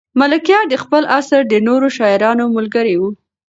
[0.19, 3.01] ملکیار د خپل عصر د نورو شاعرانو ملګری و.